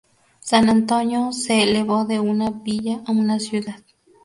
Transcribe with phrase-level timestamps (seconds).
[0.39, 3.83] San Antonio se elevó de una villa a una ciudad.